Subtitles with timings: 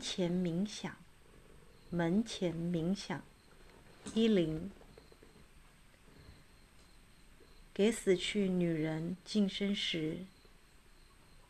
[0.00, 0.96] 前冥想，
[1.90, 3.22] 门前冥想，
[4.14, 4.70] 一零，
[7.74, 10.24] 给死去女人净身时，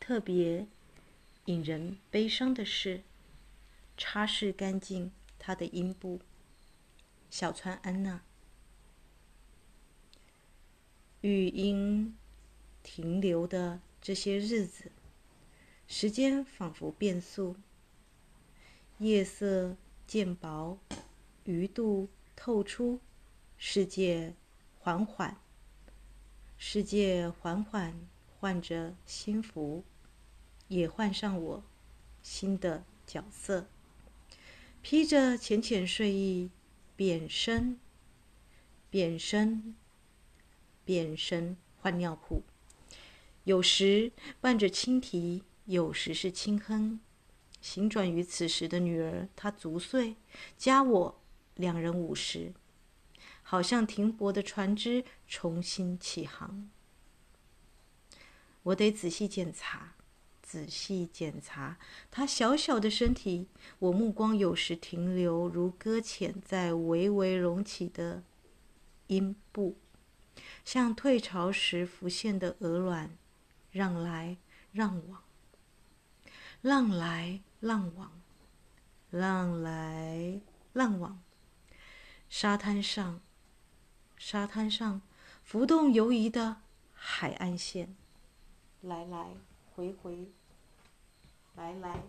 [0.01, 0.67] 特别
[1.45, 3.03] 引人悲伤的是，
[3.97, 6.21] 擦拭干净她的阴部。
[7.31, 8.23] 小川安娜。
[11.21, 12.17] 语音
[12.83, 14.91] 停留的这些日子，
[15.87, 17.57] 时间仿佛变速，
[19.01, 20.79] 夜色渐薄，
[21.45, 23.01] 鱼肚透出，
[23.57, 24.35] 世界
[24.79, 25.39] 缓缓，
[26.59, 27.95] 世界缓缓
[28.39, 29.83] 换着新服，
[30.69, 31.65] 也换上我
[32.23, 33.67] 新的角色，
[34.83, 36.51] 披着浅浅睡意。
[36.95, 37.81] 变身，
[38.91, 39.75] 变身，
[40.85, 42.43] 变身，换尿布，
[43.45, 47.01] 有时伴着轻啼，有时是轻哼。
[47.61, 50.17] 行转于此时的女儿，她足岁，
[50.57, 51.21] 加我
[51.55, 52.53] 两人五十，
[53.43, 56.71] 好像停泊的船只重新起航。
[58.63, 59.95] 我得仔细检查。
[60.43, 61.79] 仔细检查
[62.11, 63.47] 她小小的身体，
[63.79, 68.25] 我目光有时停留，如搁浅在微微隆起的
[69.07, 69.77] 阴部，
[70.65, 73.17] 像退潮时浮现的鹅卵，
[73.71, 74.39] 让来
[74.73, 75.23] 让往，
[76.61, 78.11] 让来浪往，
[79.11, 80.41] 浪来
[80.73, 81.23] 浪往。
[82.29, 83.21] 沙滩上，
[84.17, 85.03] 沙滩上
[85.45, 86.63] 浮动游移的
[86.93, 87.95] 海岸线，
[88.81, 89.29] 来来
[89.75, 90.31] 回回。
[91.57, 92.01] 来来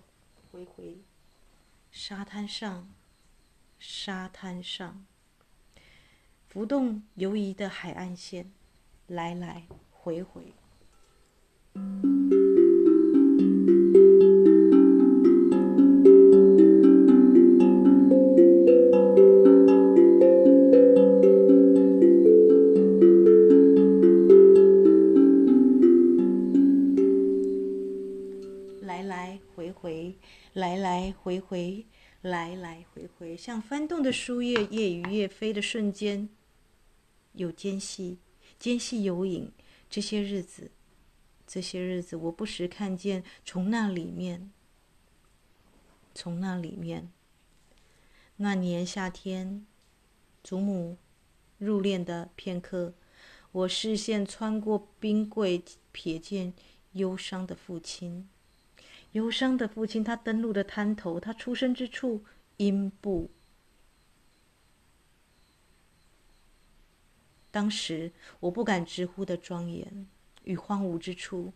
[0.52, 1.00] 回回，
[1.92, 2.88] 沙滩上，
[3.80, 5.06] 沙滩上，
[6.48, 8.54] 浮动游移的海岸线，
[9.08, 10.54] 来来回回。
[31.52, 31.86] 回，
[32.22, 36.30] 来来回回，像翻动的书页，页与叶飞的瞬间，
[37.34, 38.20] 有间隙，
[38.58, 39.52] 间隙有影。
[39.90, 40.72] 这些日子，
[41.46, 44.50] 这些日子，我不时看见从那里面，
[46.16, 47.12] 从那里面，
[48.38, 49.66] 那年夏天，
[50.42, 50.98] 祖母
[51.58, 52.94] 入殓的片刻，
[53.52, 55.62] 我视线穿过冰柜，
[55.94, 56.54] 瞥见
[56.94, 58.30] 忧伤的父亲。
[59.14, 62.24] 忧伤的父亲，他登陆的滩头，他出生之处，
[62.58, 63.30] 阴部。
[67.52, 70.08] 当时我不敢直呼的庄严
[70.46, 71.52] 与荒芜之处，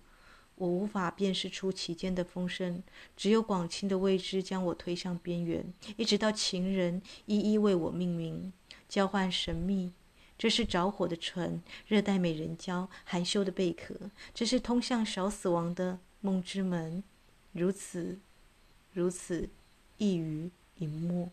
[0.55, 2.83] 我无法辨识出其间的风声，
[3.15, 8.51] 只有广清的未知将我推向边缘，一直到情人一一为我命名，
[8.89, 9.93] 交换神秘。
[10.37, 13.95] 这是着火的唇，热带美人蕉，含羞的贝壳，
[14.33, 17.01] 这是通向少死亡的梦之门。
[17.55, 18.19] 如此，
[18.93, 19.47] 如此，
[19.97, 21.29] 异于隐没；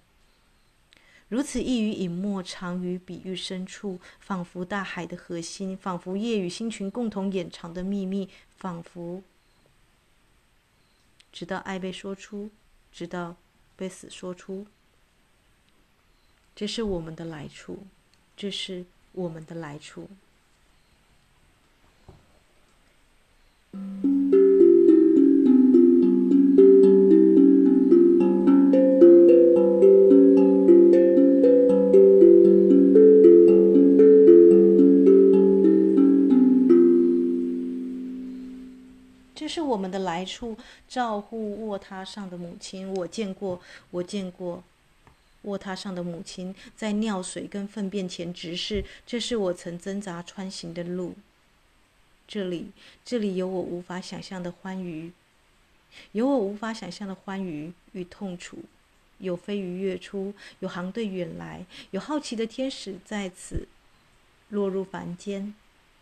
[1.29, 9.21] 如此异于隐没，藏于比喻深处，仿佛大海的核心，仿佛夜与星群共同掩藏的秘密，仿佛
[11.33, 12.51] 直到爱被说出，
[12.93, 13.35] 直到
[13.75, 14.69] 被死说出。
[16.55, 17.85] 这是我们的来处，
[18.37, 20.09] 这是我们的来处。
[40.23, 40.57] 来处，
[40.89, 43.61] 照护卧榻上的母亲，我见过，
[43.91, 44.63] 我见过，
[45.43, 51.17] 卧榻上的母亲在尿水跟粪便前直视，这是我曾挣扎穿行的路。
[52.29, 52.71] 这里，
[53.05, 55.13] 这里有我无法想象的欢愉，
[56.13, 58.59] 有我无法想象的欢愉与痛楚，
[59.19, 63.67] 有飞鱼跃出，有航队远来，有好奇的天使在此
[64.51, 65.53] 落入凡间。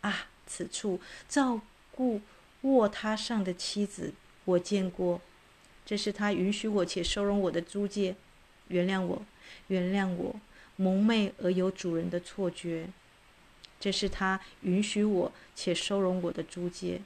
[0.01, 1.59] 啊，此处照
[1.91, 2.21] 顾。
[2.61, 4.13] 卧榻上的妻子，
[4.45, 5.21] 我见过，
[5.85, 8.15] 这是他允许我且收容我的租界。
[8.67, 9.25] 原谅我，
[9.67, 10.35] 原谅我，
[10.75, 12.87] 蒙昧而有主人的错觉。
[13.79, 17.01] 这是他允许我且收容我的租界。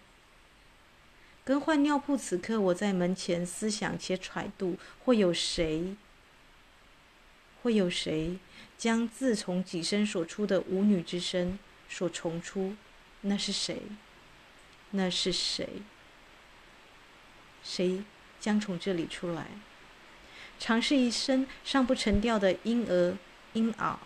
[1.44, 5.96] 更换尿布，此刻我在门前思想且揣度，会有谁？
[7.62, 8.38] 会有谁
[8.78, 11.58] 将自从己身所出的舞女之身
[11.90, 12.76] 所重出？
[13.22, 13.82] 那是谁？
[14.96, 15.84] 那是谁？
[17.64, 18.04] 谁
[18.40, 19.48] 将从这里出来？
[20.58, 23.18] 尝试一声尚不成调的婴儿
[23.54, 23.98] 婴媪，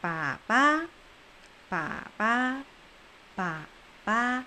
[0.00, 0.88] 爸爸，
[1.68, 2.64] 爸爸，
[3.36, 3.68] 爸
[4.04, 4.44] 爸，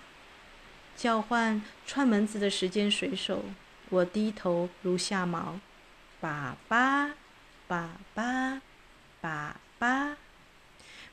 [0.96, 3.46] 叫唤串门子的时间水手。
[3.90, 5.60] 我低头如下锚，
[6.20, 7.16] 爸爸，
[7.68, 8.62] 爸爸，
[9.22, 10.18] 爸爸。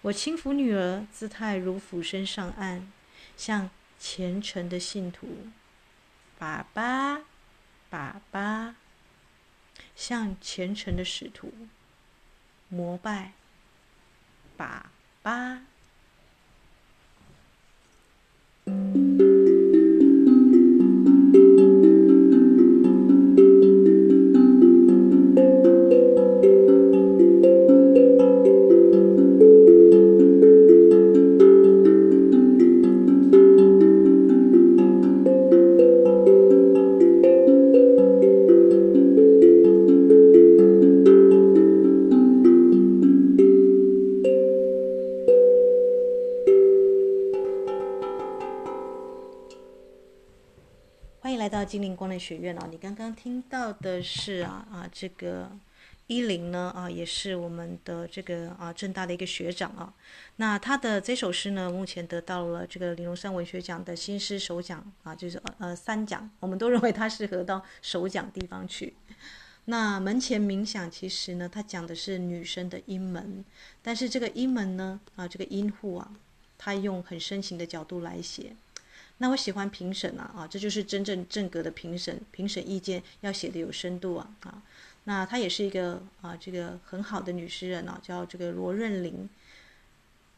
[0.03, 2.91] 我轻抚女儿，姿态如俯身上岸，
[3.37, 5.49] 像虔诚的信徒。
[6.39, 7.23] 爸爸，
[7.91, 8.77] 爸爸，
[9.97, 11.53] 像虔诚的使徒，
[12.69, 13.33] 膜拜，
[14.57, 15.63] 爸爸。
[52.19, 55.51] 学院啊，你刚刚听到的是啊啊，这个
[56.07, 59.93] 依林呢啊，也是我们的这个啊正大的一个学长啊。
[60.37, 68.95] 那他的这首诗呢，目前得到了这个林荣山文学奖的新诗首奖啊，就是呃三奖，我们都认为他适合到首奖地方去。
[69.67, 73.45] 那门前冥想，其实呢，他讲的是女生的阴门，
[73.83, 76.11] 但是这个阴门呢啊，这个阴户啊，
[76.57, 78.57] 他用很深情的角度来写。
[79.19, 84.63] 那我喜欢评审啊，啊，这就是真正正格的评审，评审意见要写的有深度啊，啊，
[85.05, 89.29] 那她也是一个啊，这个很好的女诗人啊，叫这个罗润玲。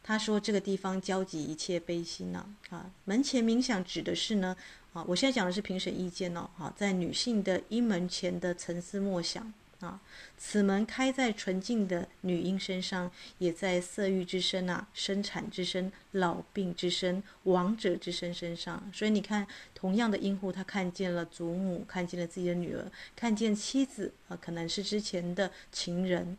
[0.03, 4.57] 她说这个地方焦急一切悲心呐，啊，门前冥想指的是呢，
[4.95, 9.53] 啊，我现在讲的是评审意见哦，啊，在女性的阴门前的沉思默想。
[9.81, 10.01] 啊，
[10.37, 18.83] 此门开在纯净的女婴身上，也在色欲之身啊、生产之身、老病之身、亡者之身身上。
[18.93, 22.85] 所以你看，同样的阴户，他看见了祖母，看见了自己的女儿，
[23.17, 26.37] 看见妻子啊，可能是之前的情人，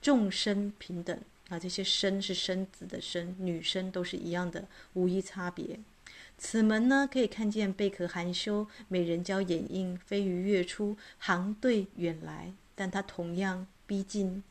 [0.00, 1.18] 众生平等
[1.50, 5.78] 啊，这些生是生子的生，女生都是一样的，无一差别。
[6.38, 12.52] 此门呢，可以看见贝壳含羞，美人娇掩映，飞鱼跃出，行队远来。
[12.78, 14.44] 但它同样逼近，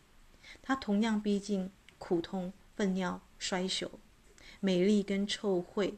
[0.61, 3.89] 它同样逼近苦痛、粪尿、衰朽、
[4.59, 5.93] 美丽跟臭秽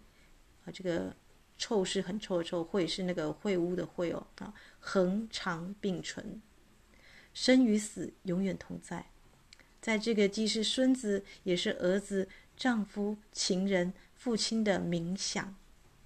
[0.64, 1.16] 啊，这个
[1.58, 6.40] 臭是很臭的臭，秽是那个秽污的秽哦啊，恒常并存，
[7.34, 9.08] 生与死永远同在，
[9.82, 15.56] 在这个既是孙子也是儿子、丈夫、情人、父亲的冥想，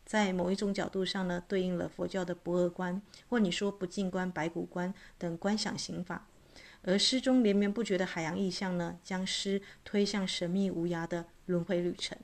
[0.06, 6.28] 在某一种角度上呢，对应了佛教的不二观，或你说不净观、白骨观等观想行法。
[6.84, 12.18] 而诗中连绵不绝的海洋意象呢，将诗推向神秘无涯的轮回旅程。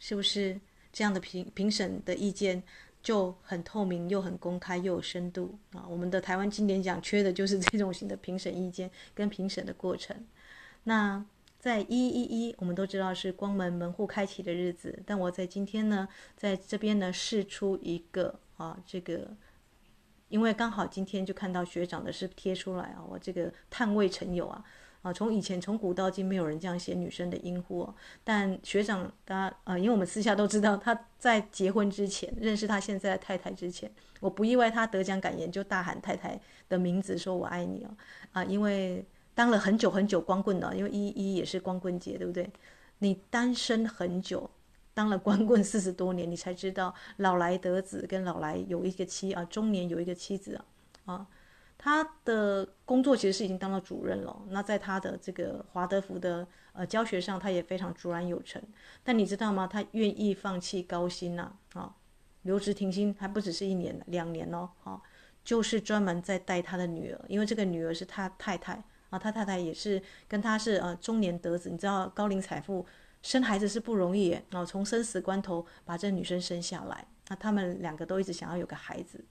[0.00, 0.60] 是不是
[0.92, 2.62] 这样的评评审的意见
[3.02, 5.86] 就很透明，又很公开，又有深度啊？
[5.88, 10.26] 我们的台湾经典奖缺的就是这种型的评审意见跟评审的过程。
[10.82, 11.24] 那。
[11.62, 19.36] 在一一一，我们都知道是光门门户开启的日子，但我在今天呢，在这边呢试出一个啊，这个，
[20.26, 24.64] 因为刚好今天就看到学长的是贴出来啊，我这个叹未曾有啊，
[25.02, 27.88] 啊，从以前从古到今没有人这样写女生的阴户，
[28.24, 33.88] 但学长他啊，因为我们私下都知道他在结婚之前认识他现在的太太之前，
[34.18, 37.96] 我不意外他得奖感言就大喊太太的名字，说我爱你哦，
[38.32, 39.06] 啊，因为。
[39.34, 42.50] 当了很久很久光棍的，因为一一也是光棍节，对不对？
[42.98, 44.48] 你单身很久，
[44.94, 50.64] 当了光棍 四十多年，你才知道老来得子跟老来有一个妻啊，中年有一个妻子啊，
[51.06, 51.26] 啊，
[51.78, 54.42] 他的工作其实是已经当了主任了。
[54.50, 58.62] 那在他的这个华德福的呃教学上，他也非常卓然有成。
[59.02, 59.66] 但你知道吗？
[59.66, 61.92] 他愿意放弃高薪呐，啊，
[62.42, 65.00] 留职停薪还不只是一年两年哦，啊，
[65.42, 68.84] 就是专门在带他的女儿，因为这个女儿是他太太。
[69.12, 72.84] 啊，他太太也是跟他是呃中年得子，你知道高龄产妇
[73.20, 79.22] 生孩子是不容易，然后从生死关头把这女生生下来，那他们两个都一直想要有个孩子，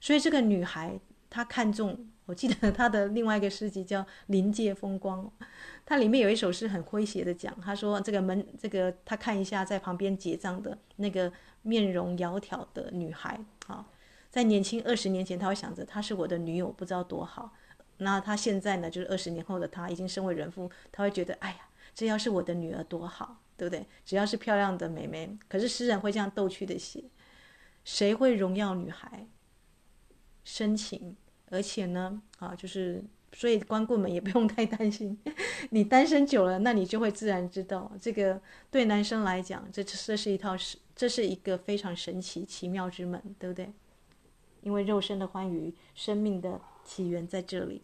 [0.00, 5.30] 所以这个女孩她看中，我记得她的另外一个诗集叫《临界风光》，
[5.84, 13.84] 它里面有一首诗很诙谐的讲，他说这个门这个他看一下在旁边结账的那个面容窈窕的女孩，啊，
[14.30, 17.52] 在年轻二十年前他会想着她是我的女友，不知道多好。
[17.98, 23.86] 那他现在呢，就是二十年后的他已经身为人父，他会觉得，哎呀，这要是我的女儿多好，对不对？
[24.04, 27.04] 只要是漂亮的美眉，可是诗人会这样逗趣的写，
[27.84, 29.26] 谁会荣耀女孩？
[30.44, 31.16] 深情
[31.50, 35.18] 而且呢，啊，就是所以光棍们也不用太担心，
[35.70, 43.72] 你单身久了，那你就会自然知道，这个对男生来讲，这这是一套是这是一个非常神奇奇妙之门，对不对？
[44.66, 47.82] 因为肉身的欢愉，生命的起源在这里。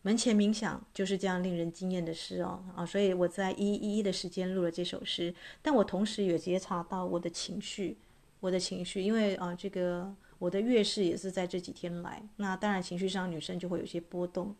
[0.00, 2.86] 门前冥想就是这样令人惊艳的诗哦啊！
[2.86, 7.98] 所以我在一一一的时间录了这首诗，但我同时也觉察到我的情绪，
[8.40, 14.56] 我的情绪，因为啊，这个我的月事也是在这几天来，那当然情绪上女生就会有些波动。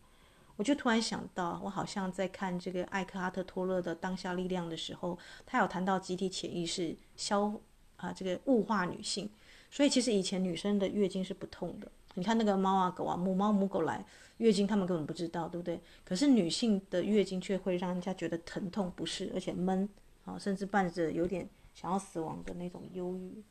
[0.57, 7.59] 我就突然想到，我好像在看这个艾克哈特托勒的《当下力量》的时候，他有谈到集体潜意识消
[7.97, 9.29] 啊这个物化女性，
[9.69, 11.91] 所以其实以前女生的月经是不痛的。
[12.15, 14.05] 你看那个猫啊狗啊母猫母狗来。
[14.37, 15.81] 月经他们根本不知道，对不对？
[16.05, 19.89] 可是女性的月经却会让人家觉得疼痛不适，而且闷
[20.25, 23.43] 啊，甚至伴着有点想要死亡的那种忧郁。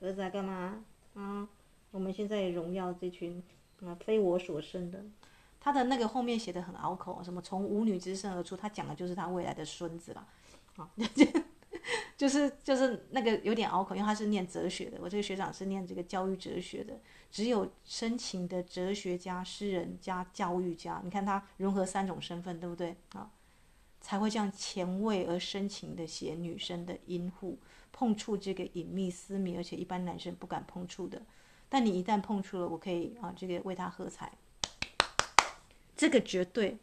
[0.00, 0.82] 儿子在干嘛？
[1.14, 1.48] 啊，
[1.92, 3.40] 我们现在荣耀这群
[3.84, 5.00] 啊非我所生的。
[5.60, 10.26] 他的那个后面写的很拗口，什么从舞女之身而出，他讲的就是他未来的孙子了，
[10.74, 10.90] 啊。
[12.22, 16.96] 就是就是那个有点拗口，因为他是念哲学的，我这个学长是念这个教育哲学的。
[17.32, 23.28] 只有深情的哲学家、诗人加教育家，你看他融合三种身份，对不对啊？
[24.00, 27.58] 才会这样前卫而深情的写女生的阴户，
[27.90, 31.20] 碰触这个隐秘私密，而且一般男生不敢碰触的。
[31.68, 34.30] 但你一旦碰触了，我可以啊，这个为他喝彩。
[35.96, 36.78] 这个绝对。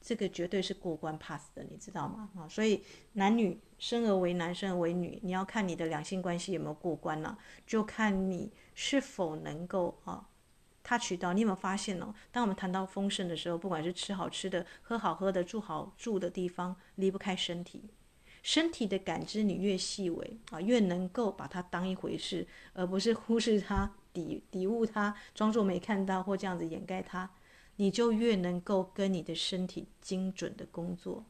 [0.00, 2.30] 这个绝对是过关 pass 的，你知道吗？
[2.36, 10.26] 啊，所以男女生而为男，生而为女，你要看你的两性关系有没有过关了，就看你是否能够啊
[10.82, 11.34] 他渠道。
[11.34, 12.14] 你有没有发现呢？
[12.32, 17.90] 当我们谈到丰盛的时候，不管是吃好吃的、喝好喝的、住好住的地方，离不开身体。
[18.42, 27.30] 身体的感知你越细微啊，越能够把它当一回事，而不是忽视它、抵抵误它、装作没看到或这样子掩盖它。
[27.80, 31.24] 你就越能够跟你的身体精准的工作，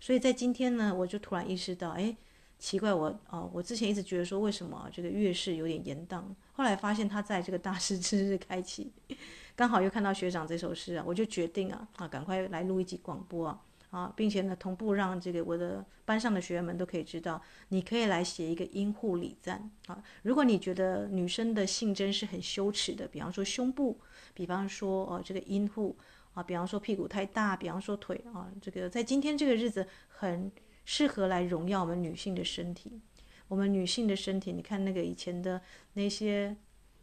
[0.00, 2.16] 所以在今天呢，我就突然意识到，哎，
[2.58, 8.90] 奇怪我，哦，我之前一直觉得说，为什么这个月事有点延宕，后来发现他在这个大师之日开启，
[9.54, 13.60] 刚好又看到学长这首诗啊，我就决定啊，啊，赶快来录一集广播啊。
[13.90, 20.02] 啊，并且呢，同步让这个我的班上的学员们都可以知道，你可以来写一个阴户礼赞啊。
[20.22, 23.98] 如果你觉得女生的性征是很羞耻的，比方说胸部，
[24.36, 25.96] 比方说哦、这个阴户
[26.34, 30.52] 啊，比方说屁股太大，比方说腿啊，这个在今天这个日子很
[30.84, 33.00] 适合来荣耀我们女性的身体。
[33.48, 35.62] 我们女性的身体，你看那个以前的
[35.94, 36.54] 那些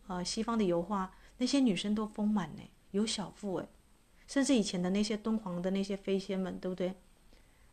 [0.06, 2.62] 啊西方的油画，那些女生都丰满呢，
[2.92, 3.68] 有小腹哎。
[4.28, 6.94] 甚至以前的那些敦煌的那些飞仙们，对不对？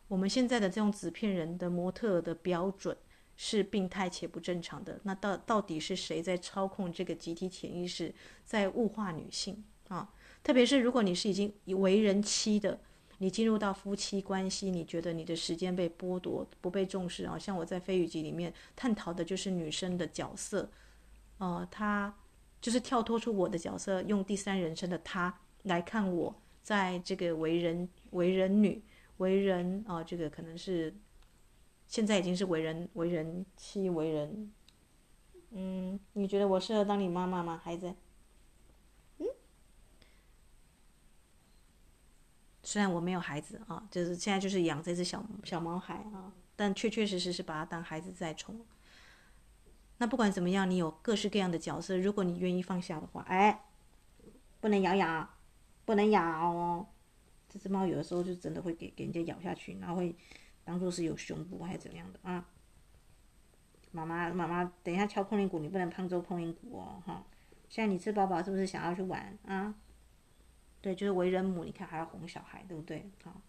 [0.07, 2.97] 我们现在的这种纸片人的模特的标准
[3.43, 4.99] 是病态且不正常的。
[5.01, 8.13] 那到到底是谁在操控这个集体潜意识，
[8.45, 10.13] 在物化女性啊？
[10.43, 12.79] 特别是如果你是已经为人妻的，
[13.17, 17.35] 你进入到夫妻关系，你觉得你的时间被剥夺、不被重视啊？
[17.35, 20.69] 像我在《飞羽集》里面探讨的就是女生的角色，
[21.39, 22.15] 呃，她
[22.61, 26.35] 就是跳脱出我的角色，用第三人称的她来看我。
[26.61, 28.83] 在这个为人为人女
[29.17, 30.93] 为人啊，这个可能是
[31.91, 34.49] 现在已经是为人为人妻为人，
[35.49, 37.93] 嗯，你觉得我适合当你妈妈吗，孩子？
[39.17, 39.27] 嗯，
[42.63, 48.65] 虽然我没有孩子啊，就是现在就是养这只小小毛孩啊，但确确实实是把它当孩子在宠。
[49.97, 53.65] 那不管怎么样，你有各式各样的角色，如果你愿意放下的话，哎，
[54.61, 55.29] 不能咬咬。
[55.83, 56.87] 不能咬哦，
[57.49, 60.15] 这只猫有的时候就真的会给给人家咬下去，然后会
[60.71, 62.47] 当做是有胸部还是怎么样的啊？
[63.91, 67.25] 妈妈妈妈，等一下敲碰铃鼓，你不能胖揍碰铃鼓哦，哈！
[67.67, 69.75] 现在你吃饱饱是不是想要去玩啊？
[70.79, 73.11] 对，就是为人母，你看还要哄小孩，对不对？
[73.21, 73.41] 好，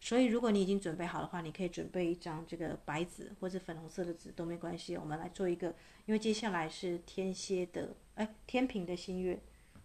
[0.00, 5.72] 所以如果你已经准备好的话，你可以准备一张这个白纸或者粉红色的纸都没关系，我们来做一个，
[6.06, 9.40] 因为接下来是天蝎的，哎，天平的新月。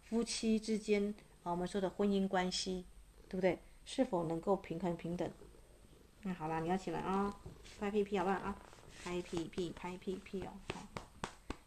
[0.05, 2.86] 夫妻之间啊，我们说的婚姻关系，
[3.29, 3.59] 对不对？
[3.86, 5.31] 是否能够平衡平等？
[6.27, 7.34] 那好了，你要起来啊，
[7.79, 8.55] 拍屁屁好不好啊？
[9.01, 10.51] 拍屁屁，拍屁屁哦。
[10.74, 10.81] 好，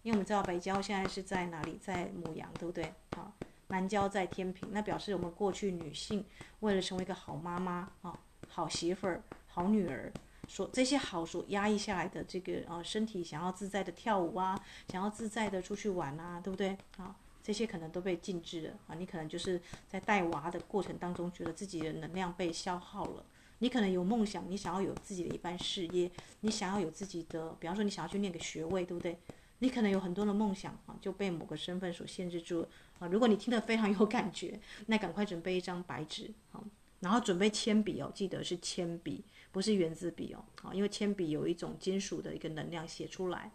[0.02, 2.92] 因为我们知道北交现在是在哪里，在母羊，对不对？
[3.16, 3.32] 好，
[3.68, 6.22] 南交在天平，那表示我们过去女性
[6.58, 10.12] 为了成为一个好妈妈啊、好媳妇儿、好女儿，
[10.46, 16.76] 所这些好所压抑下来的这个啊身体，想要自在的跳舞啊，想要自在的出去玩啊，对不对？
[16.98, 17.14] 好。
[17.42, 18.94] 这些可能都被禁止了啊！
[18.94, 23.24] 你可能就是在带娃的过程当中，觉得自己的能量被消耗了。
[23.60, 29.18] 你可能有梦想，你想要有自己的一番事业，你想要有自己的，比方说你想要去念个学位，对不对？
[29.58, 32.66] 你可能有很多的梦想啊，就被某个身份所限制住
[32.98, 33.06] 啊。
[33.08, 36.64] 如果你听得非常有感觉，那赶快准备一张白纸啊，
[37.00, 43.50] 然后准备铅笔哦，记得是铅笔，不是原子笔哦，啊，因为铅笔有一种金属的一个能量写出来。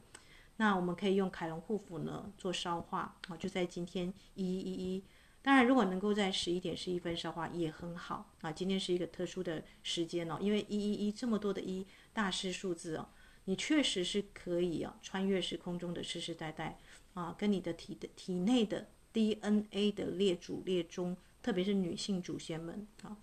[0.57, 5.03] 那我们可以用凯龙护符呢做烧化啊，就在今天一一一一。
[5.45, 8.51] 当然，如果能够在十一点十一分烧化也很好啊。
[8.51, 13.07] 今天是一个特殊的时间哦，因为一一一这么多的一大师数字哦。
[13.43, 16.79] 你确实是可以啊，穿越时空中的世世代代
[17.13, 23.15] 啊，跟你的体的体内的 DNA 的列祖列宗，特别是女性祖先们啊，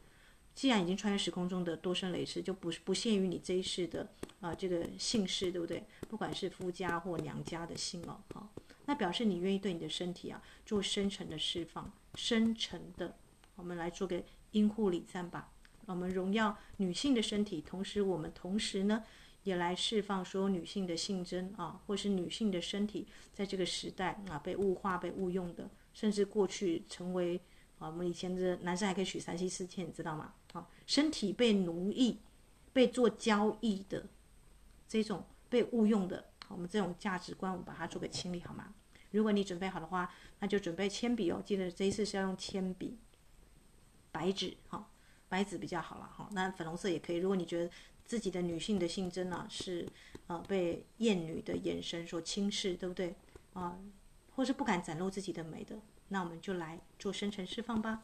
[0.54, 4.08] 既然已经穿越时空中的多生累世，就不不限于你这一世的
[4.40, 5.82] 啊这个姓氏，对不对？
[6.08, 8.48] 不管是夫家或娘家的姓哦，好，
[8.86, 13.16] 那表示你愿意对你的身体啊做深层的释放，深层的，
[13.56, 15.50] 我们来做个因护礼赞吧，
[15.86, 19.04] 我们荣耀女性的身体，同时我们同时呢。
[19.44, 27.40] 也来释放说女性的性征啊，或是女性的身体，在这个时代啊被物化、被误用的，甚至过去成为
[27.80, 30.32] 啊，我们以前的男生还可以娶三妻四妾，你知道吗？
[30.52, 32.20] 啊，身体被奴役、
[32.72, 34.06] 被做交易的
[34.86, 38.74] 这种被误用的，我们这种价值观，我们把它做个清理好吗？
[39.10, 42.98] 如果你准备好的话，那就准备铅笔哦，记得这一次是要用铅笔、
[44.10, 44.88] 白纸哈，
[45.28, 47.16] 白纸比较好了哈，那粉红色也可以。
[47.16, 47.70] 如果你觉得
[48.04, 49.86] 自己的女性的性征啊，是
[50.26, 53.14] 呃被厌女的眼神所轻视，对不对
[53.52, 53.78] 啊？
[54.34, 58.02] 或是不敢展露自己的美的，那我们就来做深层释放吧。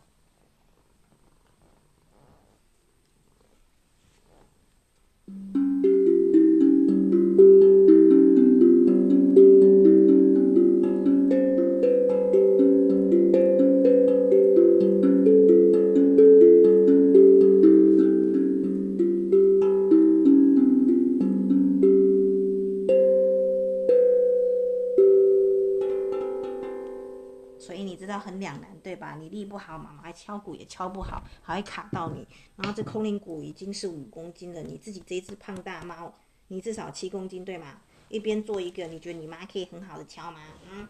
[29.29, 32.27] 力不好，妈妈还敲鼓也敲不好，还会卡到你。
[32.57, 36.13] 然后这空灵鼓已经是五公斤了，你自己这只胖大猫，
[36.49, 37.81] 你至少七公斤对吗？
[38.09, 40.41] 一边做一个，你觉得你妈可以很好的敲吗？
[40.71, 40.89] 嗯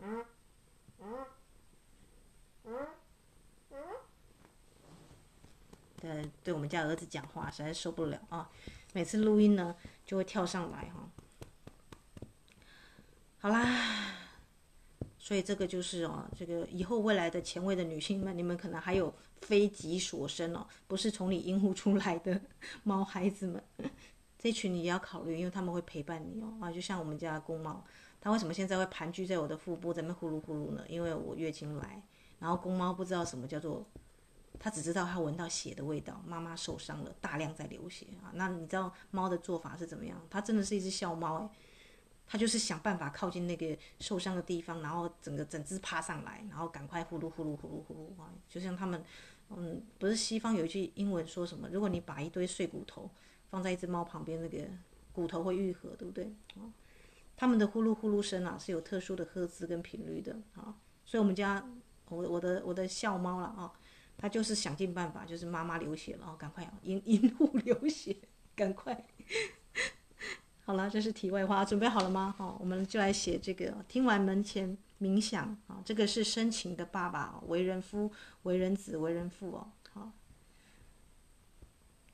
[0.00, 0.24] 嗯
[1.04, 1.26] 嗯
[2.64, 2.88] 嗯
[3.70, 3.78] 嗯。
[6.00, 8.50] 对，对我们家儿子讲话实在受不了啊！
[8.92, 11.08] 每次录音呢就会跳上来哈。
[13.40, 14.27] 好啦。
[15.18, 22.40] 所以这个就是哦，这个以后未来的前卫的女性们，你们可能还有非己所生哦，不是从你阴户出来的
[22.84, 23.62] 猫孩子们，
[24.38, 27.84] 这群你也要考虑，因为他们会陪伴你哦啊，就像我们家公猫，
[28.20, 30.84] 它为什么现在会盘踞在我的腹部在那呼噜呼噜呢？
[30.88, 32.00] 因为我月经来，
[32.38, 33.84] 然后公猫不知道什么叫做，
[34.60, 38.30] 它只知道它闻到血的味道，妈妈受伤了，大量在流血啊。
[38.34, 40.20] 那你知道猫的做法是怎么样？
[40.30, 41.50] 它真的是一只笑猫哎。
[42.28, 48.30] 他就是想办法靠近那个受伤的地方，然后整个整只趴上来，然后赶快呼噜呼噜呼噜呼噜啊！
[48.48, 49.02] 就像他们，
[49.48, 51.68] 嗯，不是西方有一句英文说什么？
[51.72, 53.10] 如果你把一堆碎骨头
[53.48, 54.58] 放在一只猫旁边，那个
[55.10, 56.24] 骨头会愈合，对不对？
[56.54, 56.68] 啊，
[57.34, 61.66] 他们的呼噜呼噜声啊是有特殊的赫兹跟频率的啊，所以我们家
[62.10, 63.72] 我我的我的笑猫了啊，
[64.18, 68.14] 它就是想尽办法，就是妈妈流血了啊，赶快啊阴阴户流血，
[68.54, 69.06] 赶快。
[70.68, 72.34] 好了，这是题外话，准备好了吗？
[72.36, 73.74] 好，我们就来写这个。
[73.88, 79.72] 听完门前冥想啊，这个是深情的爸爸，为人夫、为人子、为人父哦。
[79.94, 80.12] 好，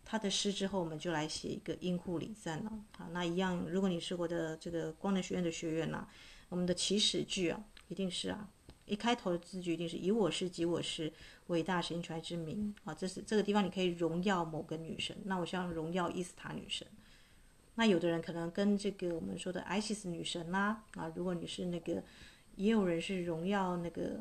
[0.05, 2.71] 他的诗之后，我们就来写一个阴护礼赞了。
[2.97, 6.07] 好，那一样，如果你是我的这个光能学院的学员呐，
[6.49, 8.49] 我们的起始句啊，一定是啊，
[8.87, 11.13] 一开头的字句一定是以我是及我是
[11.49, 16.87] 伟大神传之名啊，这是这个地方你可以荣耀某个女神，那我希望荣耀伊斯塔女神。
[17.77, 22.03] 那有的人可能跟这个我们说的艾西斯女神啦，啊，如果你是那个，
[22.55, 24.21] 也有人是荣耀那个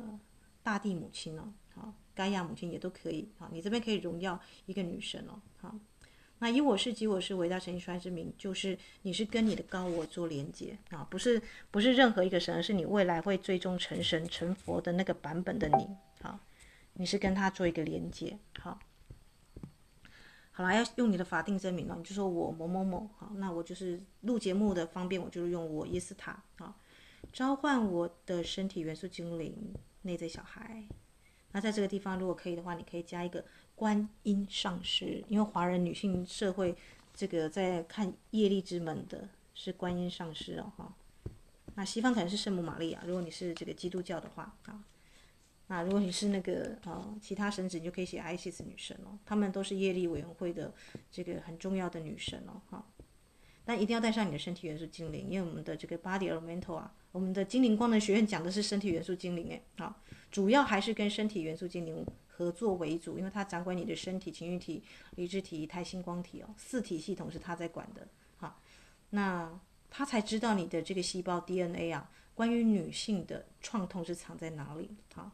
[0.63, 5.75] 大地母亲哦，好，盖亚母亲也都可以，好，你这边可以荣耀一个女神哦，好，
[6.39, 11.39] 那以我是及我是伟大神衰之名，就是你是跟你的高我做连接啊，不是
[11.69, 15.87] 不是任何一个神，而是你未来会最终成神成佛的那个版本的你，
[16.23, 16.39] 好，
[16.93, 18.79] 你是跟他做一个连接，好。
[20.55, 26.77] 好了，要用你的法定真名了，你就说我某某某，好，那我就是录节目的方便，我就是用我耶斯塔，啊，
[27.31, 30.83] 召唤我的身体元素精灵内在小孩。
[31.51, 33.43] 那在这个地方，如果可以的话，你可以加一个
[33.75, 36.77] 观音上师，因为华人女性社会
[37.15, 40.93] 这个在看业力之门的是观音上师哦，哈。
[41.73, 44.83] 那西方可能是圣母玛利亚，如果你是这个基督教的话，啊。
[45.73, 50.71] 那如果你是那个呃其他神祇，你就可以写 ISIS 女神哦，她们都是业力委员会的
[51.09, 52.85] 这个很重要的女神哦，哈。
[53.65, 64.83] 但一定要带上你的身体元素精灵，因为我们的这个 body elemental 啊，我们的精灵光能学院讲的是身体元素精灵，诶，好，主要还是跟身体元素精灵合作为主，因为它掌管你的身体、情绪体、
[65.15, 68.07] 理智体、胎星光体哦，四体系统是它在管的，
[68.37, 68.61] 好，
[69.09, 69.59] 那
[69.89, 75.31] 他才知道你的这个细胞 DNA 啊，关于女性的创痛是藏在哪里，好，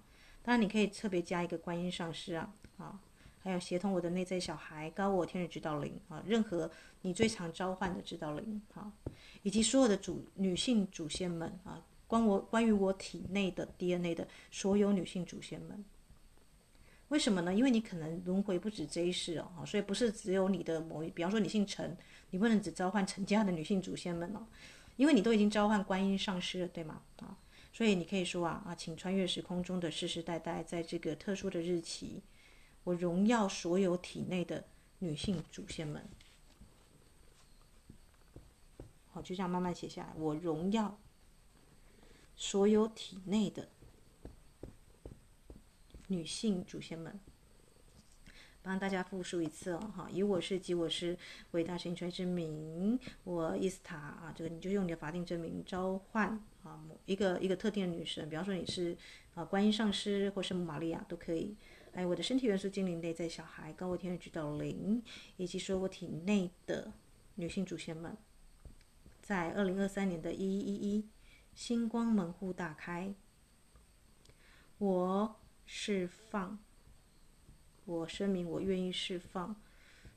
[0.49, 2.99] 那你可以特别加一个观音上师啊，啊。
[3.41, 6.69] 还有协同我的内在小孩、高我、天使指导灵啊，任何
[7.03, 8.91] 你最常召唤的指导灵啊，
[9.43, 15.85] 以及所有的主女性祖先们啊，关我关于我体内的 DNA 的所有女性祖先们，
[17.07, 17.53] 为什么呢？
[17.53, 21.95] 因为你可能轮回不止这一世哦，所以不是只有你的某一，比方说你姓陈，
[22.31, 24.45] 你不能只召唤陈家的女性祖先们哦，
[24.97, 27.01] 因为你都已经召唤观音上师了，对吗？
[27.19, 27.37] 啊，
[27.71, 32.23] 所以你可以说啊啊，请穿越时空中的世世代代，在这个特殊的日期。
[32.85, 34.65] 我荣耀所有体内的
[34.99, 36.09] 女性祖先们，
[39.11, 40.13] 好，就这样慢慢写下来。
[40.15, 40.97] 我荣耀
[42.35, 43.69] 所有体内的
[46.07, 47.19] 女性祖先们，
[48.69, 51.17] 帮大家复述一次哦，哈，以我是及我是
[51.53, 58.95] 伟大神权之名，我伊斯塔啊，这个你就用你的法定真名召唤啊，一个一个特定的女神，比方说你是
[59.33, 61.57] 啊观音上师或是玛利亚都可以。
[61.93, 65.01] 哎，我的身体元素精灵内在小孩、高我天使指导灵，
[65.37, 66.91] 以及说我体内的
[67.33, 68.15] 女性祖先们，
[69.19, 71.09] 在二零二三年的一一一一，
[71.55, 73.15] 星光门户大开，
[74.77, 76.59] 我释放，
[77.89, 79.55] 我声明，我愿意释放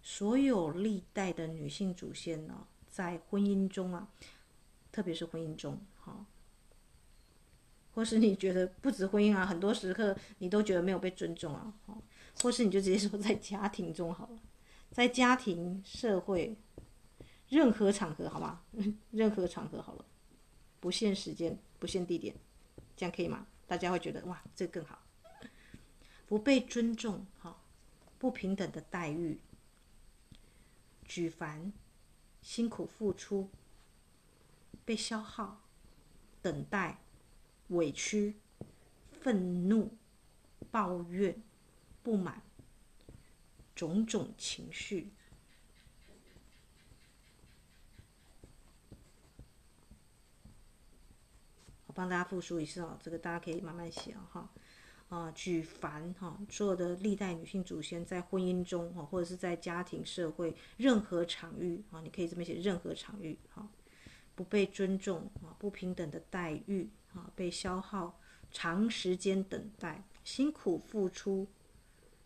[0.03, 4.09] 所有历代的女性祖先呢，在婚姻中啊，
[4.93, 6.27] 特别是婚姻中，哈。
[7.95, 11.73] 或是你觉得不止婚姻啊，很多时刻你都觉得没有被尊重啊，
[12.43, 14.39] 或是你就直接说在家庭中好了，
[14.91, 16.55] 在家庭、社会，
[17.49, 18.61] 任何场合好吗？
[19.13, 20.05] 任何场合好了，
[20.79, 22.35] 不限时间、不限地点，
[22.95, 23.47] 这样可以吗？
[23.67, 24.99] 大家会觉得哇，这更好。
[26.27, 27.62] 不被尊重，哈，
[28.23, 29.41] 不平等的待遇，
[31.05, 31.73] 举凡
[32.41, 33.51] 辛苦付出、
[34.85, 35.61] 被消耗、
[36.41, 37.01] 等待。
[37.69, 38.37] 委屈、
[39.11, 39.97] 愤怒、
[40.71, 41.43] 抱怨、
[42.03, 42.43] 不满，
[43.75, 45.11] 种种情绪，
[51.87, 54.51] 我帮大家复述一次哦，这个大家可以慢慢写哈。
[55.15, 63.69] 啊，举凡哈，所有的历代女性祖先在婚姻中哈，或者是在家庭、社会任何场域啊，你可以这么写：任何场域哈，
[64.35, 66.89] 不被尊重啊，不平等的待遇。
[67.15, 68.19] 啊，被消耗，
[68.51, 71.47] 长时间等待，辛苦付出，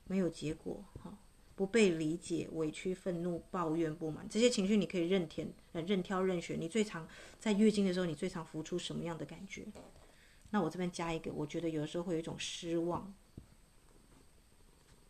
[0.07, 1.18] 没有结果，哈，
[1.57, 6.57] 不被理解，委屈、愤怒、抱怨、不满，这些情绪你可以任填，任挑任选。
[6.61, 7.05] 你最常
[7.40, 9.66] 在月经的时候，你最常浮出什么样的感觉？
[10.57, 13.12] 那我这边加一个，我觉得有的时候会有一种失望，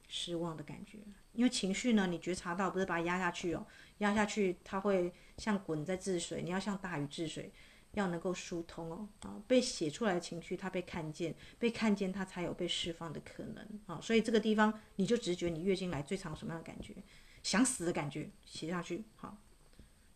[0.08, 0.98] 失望的感觉，
[1.34, 3.64] 因为情绪呢，你觉察到，不是把它压下去哦，
[3.98, 7.52] 压下去它会像滚在治水，你要像大禹治水。
[7.92, 13.98] 要能够疏通哦，啊，被写出来的情绪，它被看见，被看见，它才有被释放的可能啊。
[14.02, 16.94] 所以这个地方，你就直觉你月经来最常什么样的感觉？
[17.42, 19.38] 想死的感觉，写下去，好，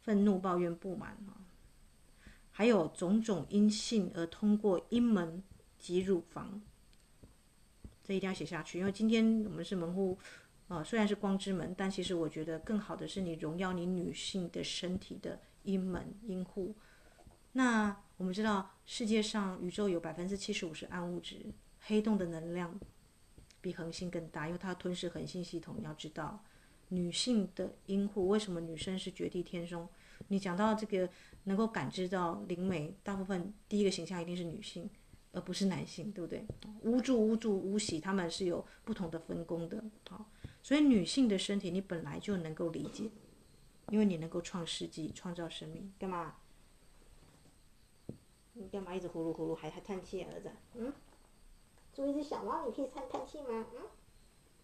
[0.02, 1.40] 愤怒、抱怨、不满啊，
[2.60, 5.42] 还有种种因性而通过阴门
[5.78, 6.60] 及乳房，
[8.04, 10.18] 这一定要写下去，因为今天我们是门户，
[10.68, 16.76] 啊，虽然是光之门，但其实我觉得更好的是你荣耀你女性的身体的阴门阴户。
[17.52, 21.46] 那我们知道，世界上宇宙有百分之七十五是暗物质，
[21.78, 22.78] 黑洞的能量
[23.62, 25.76] 比恒星更大，因为它吞噬恒星系统。
[25.78, 26.44] 你要知道，
[26.88, 29.88] 女性的阴户为什么女生是绝地天 sống？
[30.30, 31.10] 你讲到这个
[31.44, 34.88] 能够感知到灵媒，大部分第一个形象一定是女性，
[35.32, 36.46] 而不是男性，对不对？
[36.82, 39.82] 巫祝、巫祝、巫喜，他们是有不同的分工的。
[40.08, 40.24] 好，
[40.62, 43.10] 所以女性的身体你本来就能够理解，
[43.88, 46.36] 因为你能够创世纪，创造生命，干嘛？
[48.52, 50.52] 你干嘛一直呼噜呼噜还还叹气，儿子？
[50.74, 50.92] 嗯，
[51.92, 53.66] 作为一只小猫，你可以叹叹气吗？
[53.74, 53.82] 嗯，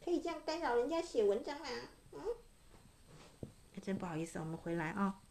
[0.05, 1.66] 可以这样干扰人家写文章吗？
[2.12, 2.20] 嗯，
[3.83, 5.22] 真不好意思，我们回来啊。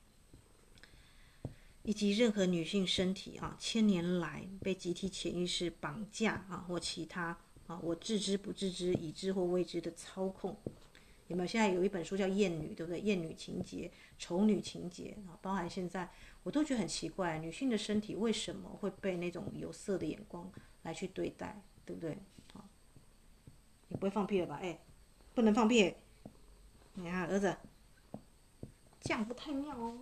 [1.85, 10.57] 以及任何女性身体啊，千年来被集体潜意识绑架啊，或其他啊，我自知不自知、已知或未知的操控。
[11.27, 11.47] 有没有？
[11.47, 12.99] 现在有一本书叫《厌女》，对不对？
[13.01, 16.11] 厌女情结、丑女情结啊，包含现在。
[16.41, 20.51] 我都觉得很奇怪，女性的身体为什么会被那种有色的眼光
[20.83, 22.17] 来去对待，对不对？
[22.53, 22.65] 啊，
[23.87, 24.59] 你不会放屁了吧？
[24.61, 24.79] 哎，
[25.33, 25.93] 不能放屁！
[26.93, 27.57] 你看儿子，
[29.01, 29.97] 这样不太妙哦。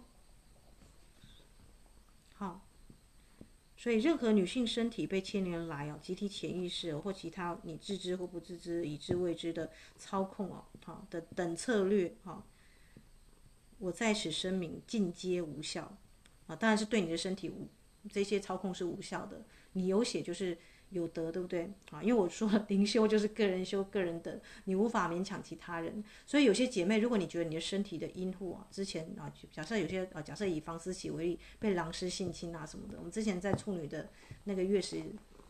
[3.84, 12.46] 所以任何女性身体被千年来哦，集体潜意识或其他你自知或不自知、已知未知的操控哦，好的等策略哈，
[13.80, 15.98] 我在此声明，尽皆无效
[16.48, 16.56] 啊！
[16.56, 17.68] 当然是对你的身体无
[18.10, 19.44] 这些操控是无效的，
[19.74, 20.58] 你有写就是。
[20.94, 22.02] 有德，对不对啊？
[22.02, 26.04] 因为我说， 灵修就是个人修个人的，你无法勉强其他人。
[26.26, 34.08] 所以有些姐妹，如果你觉得你的身体的阴户啊，之前啊，假设有些啊，假设以房思琪为例，被狼师性侵啊什么的，我们之前在处女的
[34.46, 35.04] 那个月食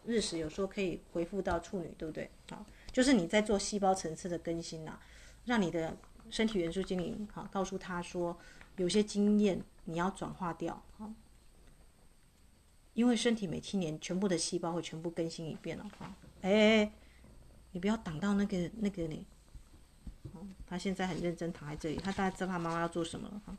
[0.06, 2.30] 日食，有时候可以回复到处女，对不对？
[2.50, 4.98] 啊，就是你在做细胞层次的更新呐，
[5.46, 5.96] 让你的
[6.30, 8.38] 身体元素精灵啊，告诉他说，
[8.78, 11.14] 有些经验你要转化掉啊。
[12.94, 16.92] 因为身体每七年全部的细胞会全部更新一遍了哈，哎，
[17.72, 19.26] 你不要挡到那个那个你，
[20.68, 23.58] 他现在很认真躺在这里，他大概知道他妈妈要做什么了哈。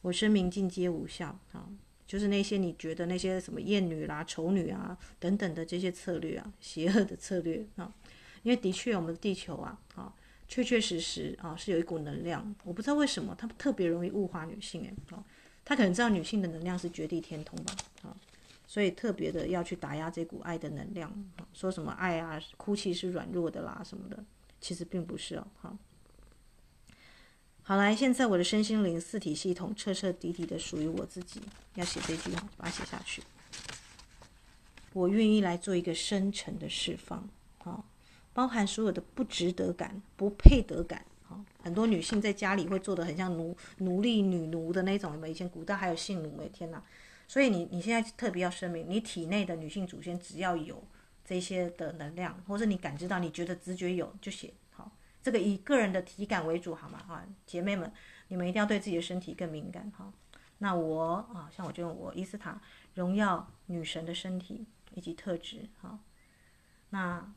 [0.00, 1.68] 我声明进阶无效啊，
[2.06, 7.94] 就是那些你觉得那些什么厌女啦、丑女啊等等的这些策略啊，邪恶的策略啊，
[8.42, 10.12] 因为的确我们的地球啊啊，
[10.48, 15.22] 确确实实啊是有一股能量，我不知道为什么他特别容易物化女性哎啊。
[15.64, 18.16] 他可能知道女性的能量是绝地天通吧，啊，
[18.66, 21.12] 所以特别的要去打压这股爱的能量，
[21.52, 24.24] 说什么爱啊，哭泣是软弱的啦什么的，
[24.60, 25.78] 其实并不是哦，哈。
[27.62, 31.40] 好来，现在我的身心灵四体系统彻彻底底的属于我自己，
[31.76, 33.22] 要写这句话，把它写下去。
[34.92, 37.84] 我愿意来做一个深层的释放，啊，
[38.32, 41.06] 包含所有的不值得感、不配得感。
[41.62, 45.32] 很多女性在家里会做的很像奴奴隶女奴的那种，有没有？
[45.32, 46.82] 以前古代还有性奴，哎天哪！
[47.28, 50.82] 所以你你现在特别要声明，你体内的女性祖先只要有
[51.24, 54.90] 这些的能量，或者你感知到，你觉得直觉有就写好。
[55.22, 56.98] 这个以个人的体感为主，好吗？
[57.06, 57.92] 哈，姐妹们，
[58.28, 60.12] 你们一定要对自己的身体更敏感哈。
[60.58, 62.60] 那我啊，像我就用我伊斯塔
[62.94, 65.98] 荣耀女神的身体以及特质哈。
[66.90, 67.32] 那。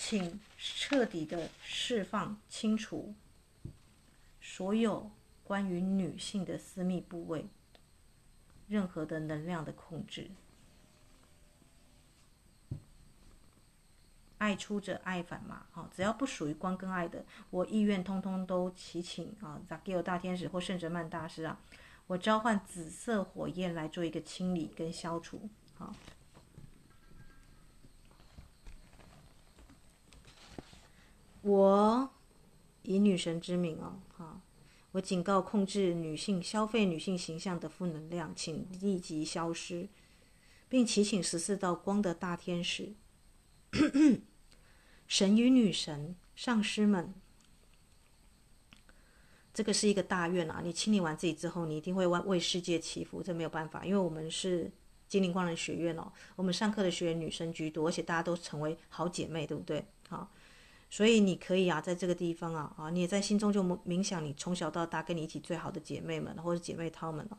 [0.00, 3.16] 请彻底的释放、清除
[4.40, 5.10] 所有
[5.42, 7.48] 关于女性的私密部位，
[8.68, 10.30] 任何的能量的控制。
[14.38, 21.58] 爱出者爱返嘛，啊，只要不属于光跟爱的，我意愿通通都祈请啊，扎基欧大天使或圣哲曼大师啊，
[22.06, 25.92] 我召唤紫色火焰来做一个清理跟消除，好。
[31.48, 32.10] 我
[32.82, 34.42] 以女神之名哦，哈！
[34.92, 39.88] 我警告控制女性、消费女性形象的负能量，请立即消失，
[40.68, 42.92] 并祈请十四道光的大天使、
[45.08, 47.14] 神与女神、上师们。
[49.54, 50.60] 这个是一个大愿啊！
[50.62, 54.70] 你清理完自己之后，你一定会为为世界祈福，这没有办法，因为我们是
[55.08, 59.86] 精灵光人学院哦，我们上课的学员女生居多，而且大家都成为好姐妹，对不对？
[60.10, 60.30] 好。
[60.90, 67.36] 所以你可以啊，在这个地方啊，啊，你也在心中就冥想，你从小到大跟你一起最好的姐妹们或者姐妹她们哦，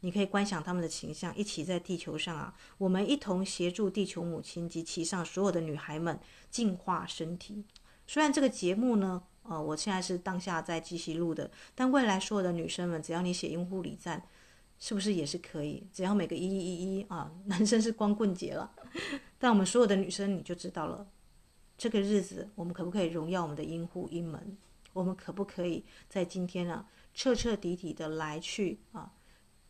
[0.00, 6.18] 你可以观想她们的形象，一起在地球上啊，我们一同协助地球母亲及其上所有的女孩们
[6.50, 7.64] 净化身体。
[8.06, 14.22] 虽然这个节目呢，呃，我现在是当下在继续录的，但未来所有的女生们，只要你写用户礼赞，
[14.78, 15.86] 是不是也是可以？
[15.92, 18.70] 只要每个一一一一啊，男生是光棍节了，
[19.38, 21.06] 但我们所有的女生你就知道了。
[21.80, 24.54] 这个日子，我们可不可以荣耀我们的阴户阴门？
[24.92, 29.10] 我们可不可以在今天啊，彻彻底底的来去啊，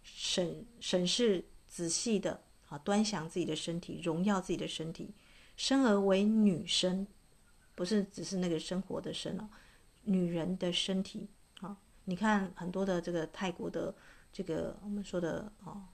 [0.02, 5.14] 审审视仔细的啊，端详自己的身体，荣耀自己的身体，
[5.56, 7.06] 生而为女生，
[7.76, 9.48] 不是只是那个生活的生啊，
[10.02, 11.28] 女人的身体
[11.60, 11.76] 啊。
[12.06, 13.94] 你看很多的这个泰国的
[14.32, 15.86] 这个我们说的啊，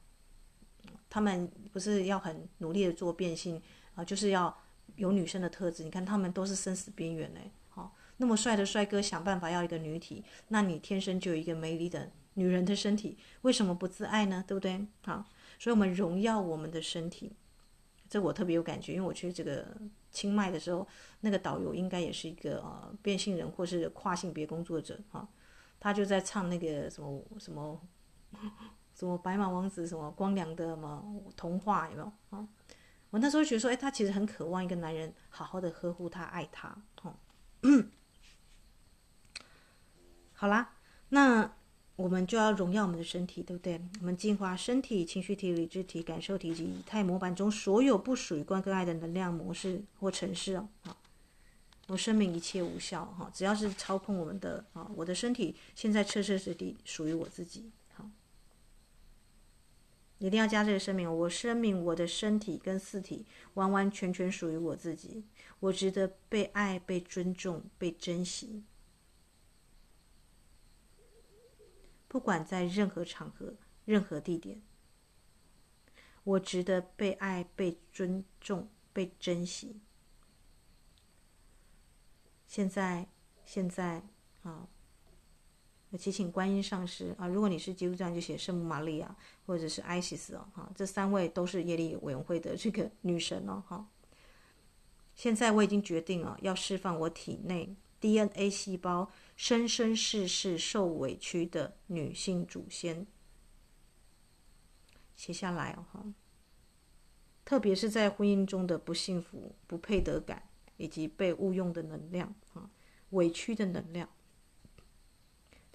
[1.10, 3.60] 他们不是要很努力的做变性
[3.94, 4.56] 啊，就是要。
[4.94, 7.50] 有女生的特质，你看他们都是生死边缘嘞。
[7.68, 14.44] 好，那么帅的帅哥想办法要一个女体，那你天生就有一个美丽的女人的身体，为什么不自爱呢？
[14.46, 14.86] 对不对？
[15.04, 15.24] 好，
[15.58, 17.32] 所以我们荣耀我们的身体，
[18.08, 19.66] 这我特别有感觉，因为我去这个
[20.10, 20.86] 清迈的时候，
[21.20, 25.28] 那个导游应该也是一个呃变性人或是跨性别工作者哈，
[25.78, 27.80] 他就在唱那个什么什么
[28.94, 31.04] 什么白马王子什么光良的什么
[31.36, 32.48] 童话有没有啊？
[33.16, 37.14] 我那时候觉得说，哎，他其实很渴望一个男人好好的呵护他、爱他，哦，
[40.34, 40.74] 好啦，
[41.08, 41.50] 那
[41.96, 43.80] 我们就要荣耀我们的身体，对不对？
[44.00, 50.98] 我们净化身体、情绪体、理智体、感受体及以太模板中所有不属于光跟爱的能量模式或程式哦，好，
[51.86, 57.70] 我声明一切无效，哈，只要是操控我们的啊，我的身体现在彻彻底底属于我自己。
[60.18, 61.12] 一定要加这个声明。
[61.12, 65.24] 我声明，我的身体跟四体完完全全属于我自己，
[65.60, 68.64] 我值得被爱、被尊重、被珍惜。
[72.08, 74.62] 不管在任何场合、任何地点，
[76.24, 79.80] 我值得被爱、被尊重、被珍惜。
[82.46, 83.08] 现在，
[83.44, 84.02] 现在，
[84.42, 84.68] 啊。
[85.96, 93.88] 祈请观音上师啊，如果你是基督教，就写圣母玛利亚，或者是 Isis 哦，哈，这三位都是业力委员会的这个女神哦，哈。
[95.14, 103.06] 现在我已经决定了，要释放我体内 DNA 细胞生生世世受委屈的女性祖先，
[105.16, 106.04] 写下来哦，哈。
[107.44, 110.42] 特别是在婚姻中的不幸福、不配得感，
[110.76, 112.68] 以及被误用的能量啊，
[113.10, 114.08] 委屈的能量。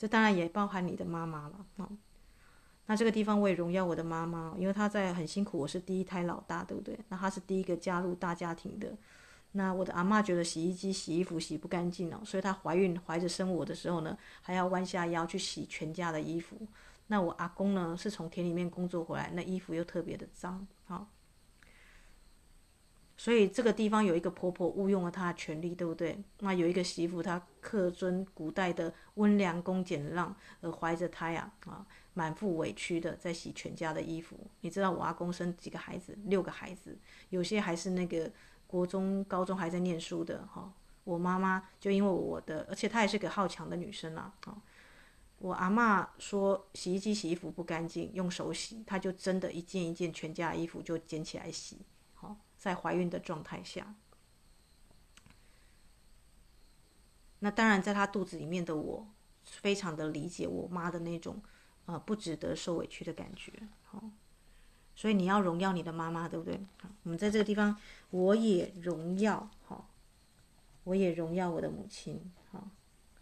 [0.01, 1.87] 这当然也包含你的妈妈了啊。
[2.87, 5.59] 那这个地方我也荣耀我的妈妈，因为她在很辛苦。
[5.59, 6.97] 我是第一胎老大，对不对？
[7.09, 8.97] 那她是第一个加入大家庭的。
[9.51, 16.57] 那我的阿嬷觉得洗衣机洗衣服洗不干净哦，所以她怀孕怀着生我的时候呢，还要弯下腰去洗全家的衣服。
[17.05, 21.07] 那我阿公呢，是从田里面工作回来，那衣服又特别的脏，好。
[23.21, 26.17] 所以这个地方有一个婆婆误用了她的权利，对不对？
[26.39, 34.35] 那有一个媳妇，她恪遵古代的温良恭俭让，而怀着胎啊啊，满腹委屈的在洗全家的衣服。
[34.61, 36.17] 你知道我阿公生几个孩子？
[36.23, 36.97] 六个孩子，
[37.29, 38.27] 有些还是那个
[38.65, 40.73] 国中、高中还在念书的哈。
[41.03, 44.33] 我妈妈就因为我的，而且她也是个好强的女生啊。
[45.37, 51.77] 我阿嬷说洗衣机洗衣服不干净，用手洗，她就真的一件一件全家的衣服就捡起来洗。
[52.61, 53.95] 在怀孕的状态下，
[57.39, 59.07] 那当然，在她肚子里面的我，
[59.43, 61.41] 非常的理解我妈的那种，
[61.87, 63.51] 呃，不值得受委屈的感觉。
[63.85, 64.11] 好，
[64.95, 66.61] 所以你要荣耀你的妈妈，对不对？
[67.01, 67.75] 我们在这个地方，
[68.11, 69.89] 我也荣耀，好，
[70.83, 72.31] 我也荣耀我的母亲。
[72.51, 72.69] 好，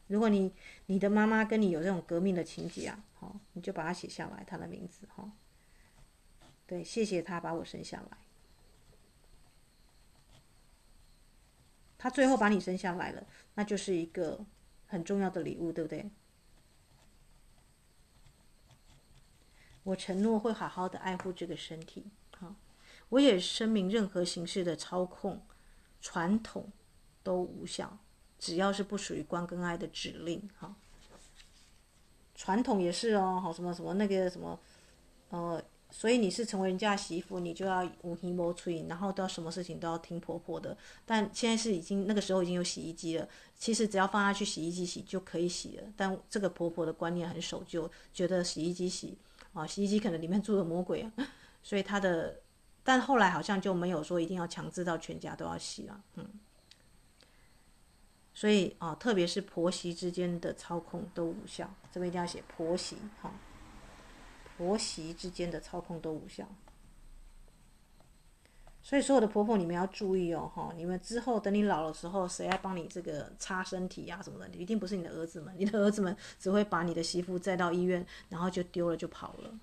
[0.08, 0.54] 如果你
[0.88, 5.32] 你的妈妈跟你有这种革命的情节啊，好，你就把它写下来，她的名字，哈，
[6.68, 8.18] 对，谢谢她把我生下来。
[12.02, 14.46] 他最后把你生下来了，那就是一个
[14.88, 16.10] 很重要的礼物，对不对？
[19.84, 22.06] 我承诺会好好的爱护这个身体，
[22.38, 22.56] 好，
[23.10, 25.46] 我也声明任何形式的操控、
[26.00, 26.72] 传统
[27.22, 28.00] 都无效，
[28.38, 30.74] 只要是不属于光跟爱的指令，哈。
[32.34, 34.58] 传统也是哦，好什么什么那个什么，
[35.32, 35.62] 呃。
[35.92, 40.78] 所以你是成为人家媳妇，你就要无依无靠，然后都要什么事情都要听婆婆的。
[41.06, 45.84] 但现在是已经那个时候已经有洗衣机了，其实只要放下去洗衣机洗就可以洗了。
[45.98, 49.18] 但这个婆婆的观念很守旧，觉得洗衣机洗
[49.54, 51.12] 啊，洗衣机可能里面住了魔鬼啊，
[51.64, 52.40] 所以她的，
[52.84, 56.28] 但后来好像就没有说一定要强制到全家都要洗了，嗯。
[58.32, 63.34] 所以啊，特别是婆媳之间的操控都无效，这边一定要写婆媳哈。
[64.60, 66.46] 婆媳之间的操控都无效，
[68.82, 70.74] 所以所有的婆婆你们要注意哦，哈！
[70.76, 74.50] 你们之后等你老的时候，谁来帮你这个擦身体呀、啊、什么的？
[74.50, 79.58] 一定不是你的儿子们，你的儿子们只会把你的媳妇载到医院，然后就丢了就跑了。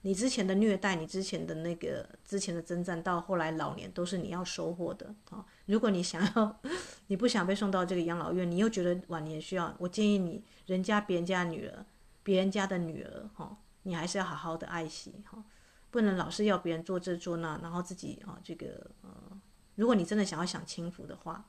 [0.00, 5.46] 你之前的虐待，你之前的那个之前的征战，到后来老年都是你要收获的啊！
[5.66, 6.60] 如果你想要，
[7.06, 11.86] 你不想被送到这个养老院，你又觉得晚年需要，我建议你，人家别人家女儿，
[12.24, 13.56] 别人家的女儿，哈。
[13.82, 15.42] 你还是要好好的爱惜哈，
[15.90, 19.40] 不能老是要别人做这做那，然后自己啊这个呃，
[19.76, 21.48] 如果你真的想要享清福的话，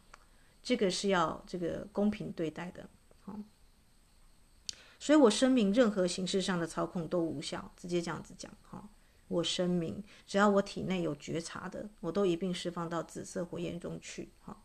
[0.63, 3.37] 这个是要这个公平对待的，好。
[4.97, 8.87] 所以我声明，任何形式上的操控都无效，直接这样子讲哈。
[9.27, 14.61] 我声明，只要我体内有觉察的，我都一并释放到紫色火焰中去哈。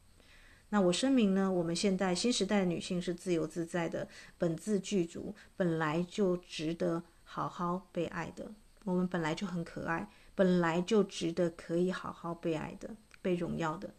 [0.68, 7.02] 那我声明呢，我们现代新时代的女性是自由自在的，本自具足，本来就值得。
[7.36, 8.50] 好好被爱的，
[8.84, 13.92] 我们本来就很可爱，本来就值得可以好好被爱的、被荣耀的。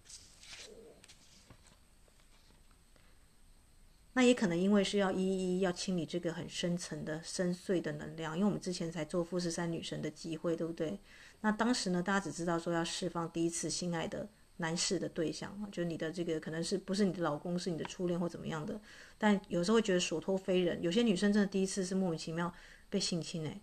[4.13, 10.99] 那也可能因为是要一一要清理这个很深层的深邃的能量，因为我们之前才做富士山女神的机会，对不对？
[11.41, 18.81] 那当时呢，大家只知道说要释放第一次心爱的男士的对象，就你的这个可能是不是你的老公，是你的初恋或怎么样的。
[19.19, 22.51] 但有时候会觉得所托非人，有些女生真的第一次是莫名其妙。
[22.89, 23.59] 被性侵哎，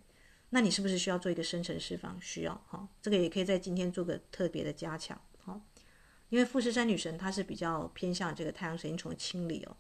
[0.51, 2.21] 那你是不是需要做一个深层释放？
[2.21, 5.61] 需要哈，这个也可以在今天做个特别的加强哈。
[6.31, 9.77] 因为富士山女神她是比较偏向这个太阳神经丛的清理哦，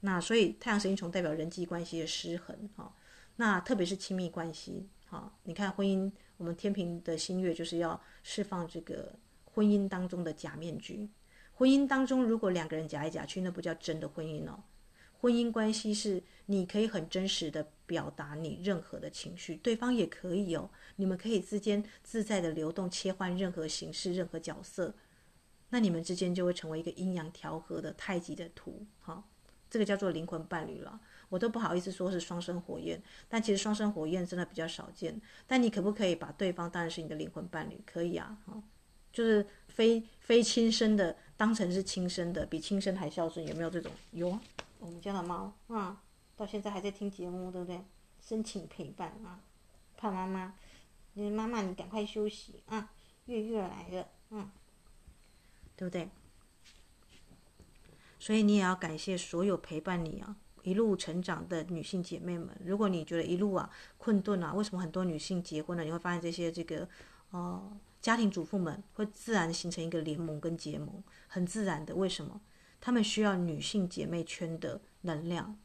[0.00, 2.94] 那所以太阳神经丛代表人际关系的失衡哈，
[3.36, 11.08] 那特别是亲密关系哈，你看婚姻，我们天平的新月就是要释放这个婚姻当中的假面具。
[11.54, 14.62] 婚姻当中，如果两个人假一假去，那不叫真的婚姻哦。
[15.24, 20.68] 婚姻关系是你可以很真实的表达你任何的情绪，对方也可以哦。
[20.96, 24.94] 你们可以之间自在的流动，切换任何形式、任何角色，
[25.70, 28.84] 那你们之间就会成为一个阴阳调和的太极的图。
[29.00, 29.26] 好，
[29.70, 31.00] 这个叫做灵魂伴侣了。
[31.30, 35.18] 我都不好意思说是双生火焰，但其实双生火焰真的比较少见。
[35.46, 37.80] 但你可不可以把对方当然是你的灵魂伴侣？
[37.86, 38.62] 可以啊，哈，
[39.10, 43.90] 就是非非亲生的当成是亲生的，比亲生还孝顺，有没有这种？
[44.12, 44.38] 有啊。
[44.84, 46.02] 我们家的猫啊，
[46.36, 47.82] 到现在还在听节目，对不对？
[48.20, 49.40] 深情陪伴啊，
[49.96, 50.54] 怕妈妈，
[51.14, 52.92] 你妈妈你赶快休息啊，
[53.24, 54.50] 月月来了，嗯，
[55.74, 56.10] 对不对？
[58.18, 62.54] 所以你也要感谢所有陪伴你啊一路成长的女性姐妹们。
[62.62, 66.86] 如果你觉得一路啊困顿啊，为什么很多女性结婚了，你会发现这些这个
[67.30, 67.72] 呃
[68.02, 72.38] 家庭主妇们会自然形成一个联盟跟结盟，很自然的，为什么？
[72.84, 75.56] 他们需要女性姐妹圈的能量，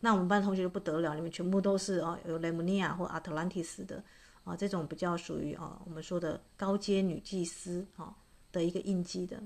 [0.00, 4.02] 那我们班同学就不得了，你们全部都是啊，有雷姆尼亚或阿特兰蒂斯的
[4.42, 8.12] 啊，这种比较属于啊我们说的高阶女祭司啊
[8.50, 9.40] 的一个印记的，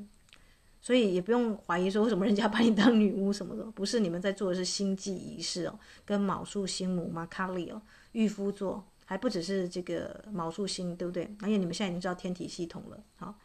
[0.81, 11.25] 所以也不用怀疑说为什么人家把你当女巫什么的，不是你们在做的是星际仪式哦，跟卯宿星母玛卡里哦，御夫座还不只是这个卯宿星，对不对？
[11.43, 13.39] 而且你们现在已经知道天体系统了，好。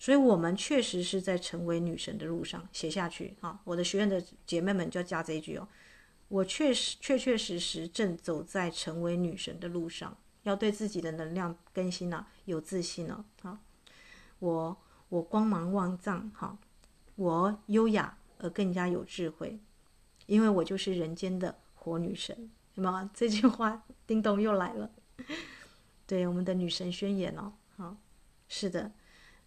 [0.00, 2.66] 所以，我们确实是在成为女神的路上。
[2.72, 3.60] 写下去啊！
[3.64, 5.68] 我的学院的姐妹们就要加这一句哦。
[6.28, 13.60] 我确实、确确实实正走在成为女神的路上，要对自己的能量更新啊，有自信了啊！
[14.38, 14.76] 我
[15.10, 16.56] 我光芒万丈哈！
[17.16, 19.60] 我优雅而更加有智慧，
[20.24, 23.08] 因为我就是人间的活女神，有没有？
[23.12, 24.90] 这句话叮咚又来了。
[26.06, 27.98] 对，我们的女神宣言哦，好，
[28.48, 28.92] 是的。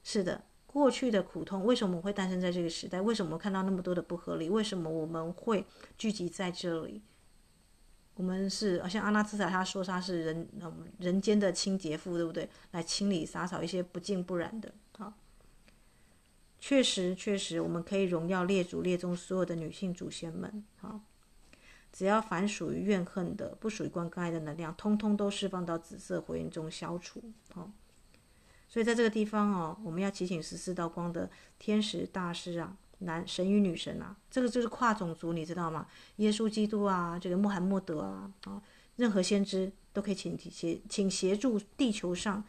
[0.04, 2.99] 是的，过去的苦痛，为什么我会诞生在这个时代？
[2.99, 4.49] 为什么我看到那么多的不合理？
[4.49, 5.66] 为什么我们会
[5.97, 7.01] 聚集在这里？
[8.16, 10.49] 我们是，好像阿纳兹塔他说他是人，
[10.99, 12.49] 人间的清洁妇，对不对？
[12.72, 14.74] 来清理洒扫一些不净不染的。
[14.97, 15.14] 好，
[16.60, 20.64] 确实确实，我们可以荣耀列祖列宗所有的女性祖先们。
[20.76, 20.99] 好，
[21.91, 27.24] 只要凡属于怨恨的、不属于光跟爱的能量，通通都释放到紫色火焰中消除。
[27.54, 27.72] 好。
[28.74, 35.86] 所以在这个地方哦，我们要祈请十四道光的天使大师啊，男神与女神啊，这个就是跨种族，你知道吗？
[36.15, 38.59] 耶稣基督啊，这个穆罕默德啊，啊，
[38.95, 42.43] 任何先知都可以请协请协助地球上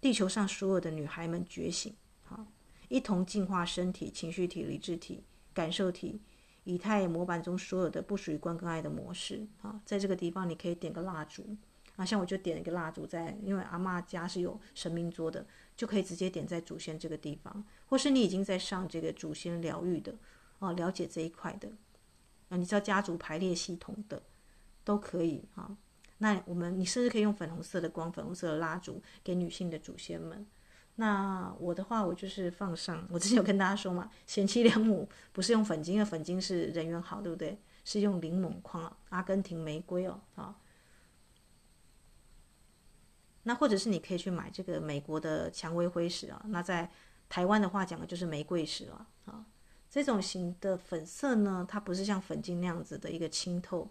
[0.00, 2.46] 地球上所有的女孩们觉醒，好，
[2.86, 6.20] 一同净化身体、情绪体、理智体、感受体、
[6.62, 9.44] 以太模板中所有的不属于光跟爱的模式。
[9.62, 11.56] 啊，在这个地方你可以点个蜡烛。
[11.96, 15.46] 啊，像我就点了一个蜡烛在，因为阿嬷家是有神明桌的。
[15.76, 20.14] 就可以直接点在祖先这个地方，或是你已经在上这个祖先疗愈的，
[20.60, 21.68] 哦，了解这一块的，
[22.48, 24.22] 啊，你知道家族排列系统的，
[24.84, 25.76] 都可以啊。
[26.18, 30.46] 那我们你甚至可以用粉红色的光，粉红色的蜡烛给女性的祖先们。
[30.94, 37.58] 那我的话，我就是放上，我之前有跟大家说嘛，贤妻良母不是用粉晶，因为粉晶是人缘好，对不对？
[37.84, 40.54] 是用柠檬矿，阿根廷玫瑰哦，啊。
[43.44, 46.90] 那或者是你可以去买这个美国的蔷薇灰石啊，那在
[47.28, 49.44] 台湾的话讲的就是玫瑰石啊，啊，
[49.88, 53.90] 这种型的粉色呢，它不是像粉晶那样子的一个清透，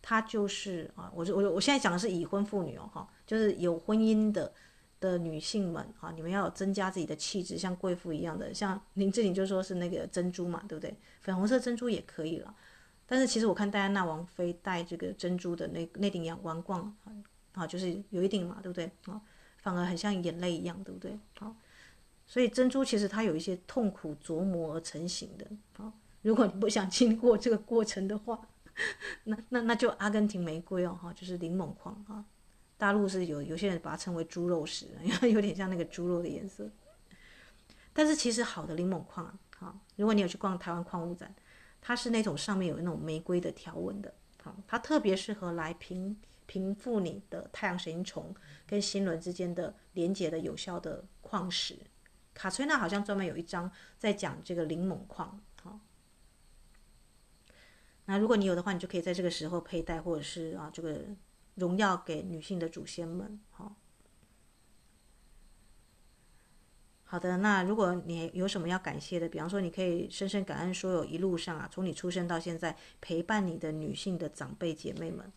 [0.00, 4.52] 它就是啊，我我我现在讲的是已婚妇女哦，哈，就是有婚姻的
[5.00, 10.96] 的女性们啊，你们要增加自己的气质，像贵妇一样的，像 林志玲就说是那个珍珠嘛，对不对？
[11.20, 12.54] 粉红色珍珠也可以了，
[13.06, 16.94] 但是其实我看戴安娜王妃戴这个珍珠的那那顶阳王冠。
[17.54, 18.90] 啊，就是有一点嘛，对不对？
[19.06, 19.20] 啊，
[19.58, 21.18] 反而很像眼泪一样，对不对？
[21.38, 21.56] 好，
[22.26, 25.46] 所以珍珠其实它有一些痛苦琢磨而成型的。
[25.76, 25.92] 好，
[26.22, 28.46] 如果你不想经过这个过程的话，
[29.24, 32.24] 那那那就阿根廷玫瑰哦，哈，就是柠檬矿啊。
[32.76, 36.68] 大陆是有有些人把它称为猪肉石， 因为有点像那个猪肉的颜色。
[37.92, 41.32] 但是其实好的柠檬矿啊，好，如果你有去逛台湾矿物展，
[41.80, 46.16] 它是那种上面有那种玫瑰的条纹的，好，它特别适合来平。
[46.46, 48.34] 平复你的太阳神经丛
[48.66, 51.78] 跟心轮之间的连接的有效的矿石，
[52.34, 55.40] 卡崔娜好像专门有一章在讲这个柠檬矿。
[55.62, 55.80] 好，
[58.04, 61.00] 那如果你有的话，你就可以在这个时候佩戴，或者是啊这个
[61.54, 63.40] 荣耀给女性的祖先们。
[63.50, 63.76] 好，
[67.04, 75.32] 好的，那如果你有什么要感谢的，比方说你可以深深感恩所有一路上啊从你出生到现在陪伴你的女性的长辈姐妹们。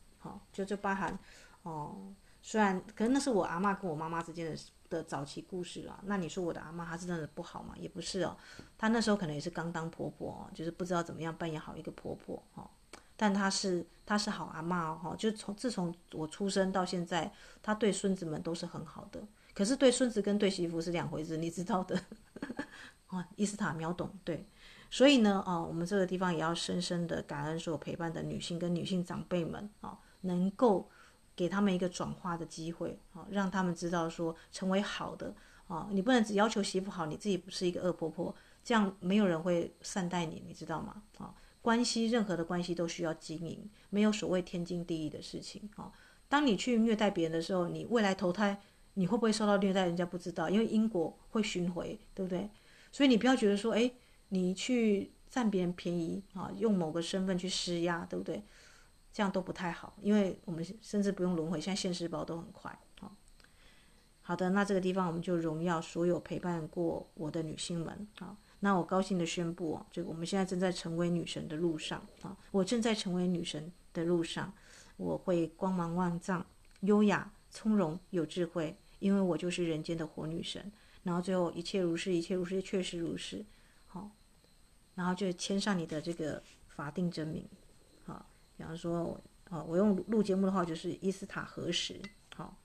[0.52, 1.18] 就这包含，
[1.64, 4.58] 哦，虽然可能那是我阿嬷跟我妈妈之间的
[4.90, 6.00] 的早期故事了。
[6.06, 7.74] 那你说我的阿嬷她是真的不好吗？
[7.78, 8.36] 也不是哦，
[8.78, 12.70] 她那时候可能也是刚当婆婆哦，就是不知道怎么样扮演好一个婆婆哦。
[13.16, 19.22] 但她是她是好阿嬷哦，就从自从我出生到现在，她对孙子们都是很好的。
[19.54, 22.00] 可是对孙子跟对媳妇是两回事，你知道的。
[23.10, 24.48] 哦，伊斯塔秒懂对。
[24.90, 29.98] 所以呢，哦，我们这个地方也要深深的感恩所有陪伴的女性跟女性长辈们啊，
[30.28, 30.88] 能够。
[31.38, 35.32] 给他们一个转化的机会啊，让他们知道说成为好的
[35.68, 41.04] 啊，你不能只要求媳妇好，你自己不是一个恶婆婆，这样没有人会善待你，你知道吗？
[41.20, 45.92] 啊，关系任何的关系都需要经营，没有所谓天经地义的事情啊。
[46.28, 48.60] 当你去虐待别人的时候，你未来投胎
[48.96, 49.86] 你会不会受到虐待？
[49.86, 52.50] 人家不知道，因为因果会循回，对不对？
[52.92, 53.92] 所以你不要觉得说，哎，
[54.30, 58.42] 你去占别人便宜啊，用某个身份去施压，对不对？
[59.18, 62.80] 这样都不太好，因为我们甚至不用轮回，现在现世报都很快。
[63.00, 63.12] 好，
[64.22, 68.08] 好的，那这个地方我们就荣耀所有陪伴过我的女性们。
[68.20, 72.00] 好，那我高兴的宣布，这个我们现在正在成为女神的路上。
[72.22, 74.54] 啊，我正在成为女神的路上，
[74.98, 76.46] 我会光芒万丈、
[76.82, 80.72] 优雅、从容、有智慧，因为我就是人间的活女神。
[81.02, 83.44] 然后最后一切如是，一切如是，确实如是。
[83.88, 84.12] 好，
[84.94, 87.44] 然后就签上你的这个法定真名。
[88.58, 92.02] 比方说，啊，我用录节目的话就是伊斯塔核实，
[92.36, 92.58] 好，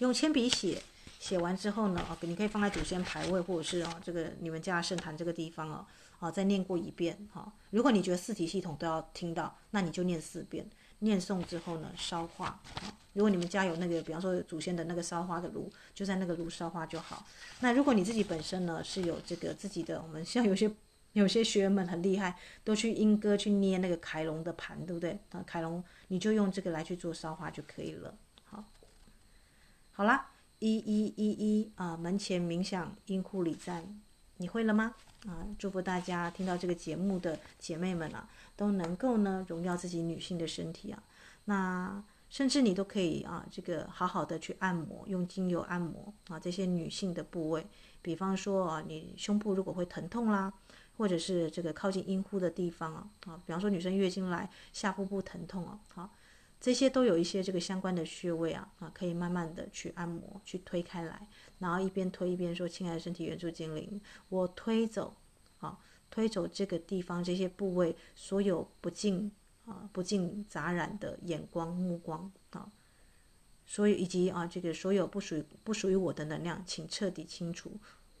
[0.00, 0.82] 用铅笔写，
[1.18, 5.86] 写完之后呢，啊，你可以放在祖先牌位，或者是啊，这个你们家圣坛这个地方啊，
[6.20, 7.50] 啊，再念过一遍，哈。
[7.70, 10.68] 如果你觉得四体系统都要听到，那你就念四遍。
[10.98, 12.60] 念诵之后呢，烧化，
[13.14, 17.26] 如果你们家有那个，比方说祖先的那个烧花的炉，就在那个炉烧花就好。
[17.60, 20.70] 那如果你自己本身呢是有这个自己的，我们像有些。
[21.12, 25.18] 有些学员们很厉害，都去莺歌去捏那个凯龙的盘，对不对？
[25.30, 28.14] 啊，凯龙，你就用这个来去做烧化就可以了。
[28.44, 28.64] 好，
[29.92, 34.00] 好啦，一一一一啊，门前冥想，阴库里站，
[34.38, 34.94] 你会了吗？
[35.26, 41.02] 啊，祝福大家听到这个节目的姐妹们啊，都能够呢荣耀自己女性的身体啊。
[41.44, 42.02] 那
[42.32, 47.66] 甚至你都可以啊，这个好好的去按摩，用精油按摩啊这些女性的部位，
[48.00, 50.50] 比方说啊，你胸部如果会疼痛啦。
[50.94, 56.10] 或者是这个靠近阴户的地方啊，啊，比方说女生月经来下腹部疼痛啊，好，
[56.60, 61.26] 这些都有一些这个相关的穴位啊，啊，可以慢慢的去按摩，去推开来，
[61.58, 65.16] 然后一边推一边说：“亲爱的身体援助精灵，我推走，
[65.60, 65.78] 啊，
[66.10, 69.32] 推走这个地方这些部位所有不净
[69.64, 72.70] 啊不净杂染的眼光目光啊，
[73.64, 77.78] 所以以及啊这个所有不属于不属于我的能量，请彻底清除，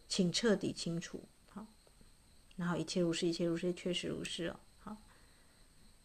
[0.08, 1.66] 请彻底清除。”好
[2.56, 4.60] 然后一切如是，一切如是，确实如是哦。
[4.78, 4.96] 好，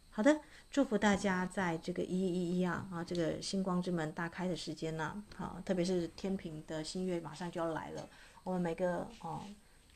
[0.10, 8.10] 好的，祝福大家在这个一一一啊啊，这个星光之门大开的时间呢，好，特别是天秤的新月马上就要来了。
[8.44, 9.44] 我们每个哦，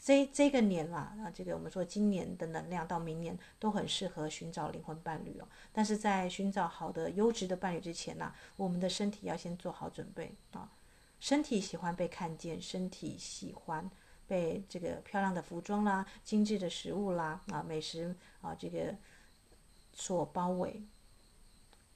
[0.01, 5.47] 这这个年啦啊，这个我们说今年的能量到明年都很适合寻找灵魂伴侣哦。
[5.71, 10.71] 但是在寻找好的优质的伴侣之前呢，我们的身体要先做好准备啊。
[11.19, 13.89] 身体喜欢被看见，身体喜欢。
[14.27, 18.95] 被这个漂亮的服装啦、精致的食物啦、啊美食啊这个
[19.91, 20.81] 所包围，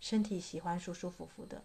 [0.01, 1.63] 身体喜欢舒舒服服的，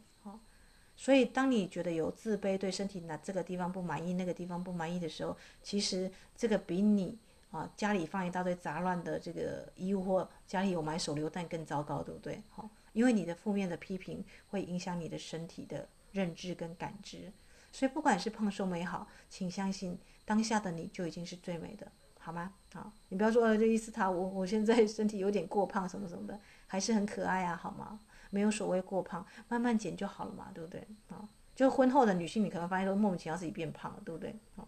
[1.01, 7.17] 所以当你觉得有自卑，对身体哪这个地方不满意，那个地方不满意的时候，其实这个比你
[7.51, 12.43] 啊家里放一大堆杂乱的这个衣物或家里有买手榴弹更糟糕，对不对？
[12.51, 17.33] 好，因为你的负面的批评会影响你的身体的认知跟感知，
[17.73, 19.99] 所以不管是胖瘦美好，请相信。
[20.27, 22.53] 当下的你就已经是最美的，好吗？
[22.75, 27.99] 好，你不要说呃，这伊斯塔，我我现在身体有点过胖，什么什么的，还是很可爱啊，好吗？
[28.31, 30.87] 没有所谓过胖，慢慢减就好了嘛，对不对？
[31.09, 34.31] 啊，就婚后的女性，你可能发现都莫名其妙自己变胖了，对不对？
[34.57, 34.67] 啊，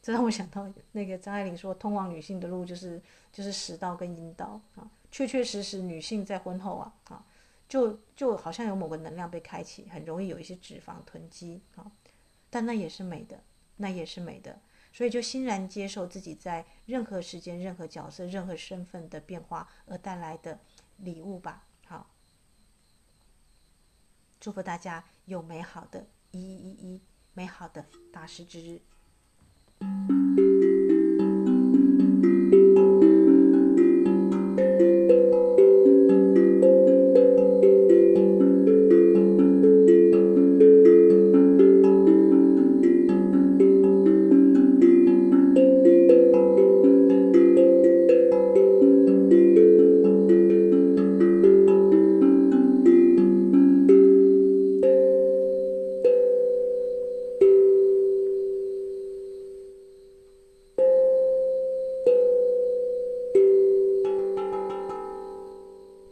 [0.00, 3.00] 这让我想到那个张爱玲说，通往女性的路就是
[3.32, 7.24] 就是食道跟阴道啊，确确实实女性在婚后啊啊，
[7.68, 11.90] 就就好像有某个能量被开启，很容易有一些脂肪囤积啊，
[12.50, 13.38] 但那也是美的。
[13.76, 14.56] 那也是美的，
[14.92, 20.56] 所以就欣然接受自己在任何时间、任何角色、任何身份的变化而带来的
[20.98, 21.64] 礼物吧。
[24.44, 30.43] 祝福大家有美好的一一一一美好的大师之日。